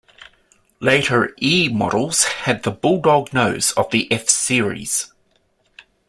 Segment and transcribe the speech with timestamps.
[0.79, 5.13] Later E models had the "bulldog nose" of the F series.